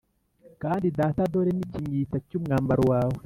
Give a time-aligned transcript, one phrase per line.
[0.61, 3.17] Kandi data, dore n’ikinyita cy’umwambaro wawe